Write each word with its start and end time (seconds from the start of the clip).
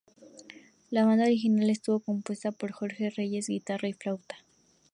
La 0.89 1.05
banda 1.05 1.25
original 1.25 1.69
estuvo 1.69 1.99
compuesta 1.99 2.51
por: 2.51 2.71
Jorge 2.71 3.11
Reyes- 3.11 3.49
guitarra 3.49 3.87
y 3.87 3.93
flauta. 3.93 4.35